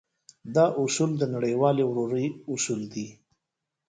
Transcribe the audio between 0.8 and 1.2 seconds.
اصول